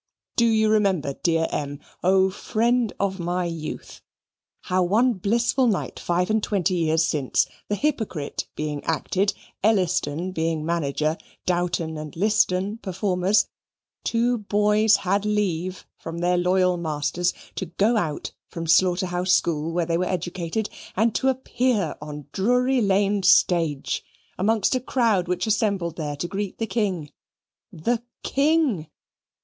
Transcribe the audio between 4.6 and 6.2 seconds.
how one blissful night